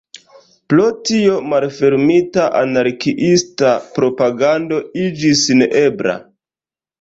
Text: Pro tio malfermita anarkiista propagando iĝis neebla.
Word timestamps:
Pro 0.71 0.85
tio 1.09 1.35
malfermita 1.51 2.45
anarkiista 2.61 3.75
propagando 3.99 4.81
iĝis 5.05 5.45
neebla. 5.61 6.19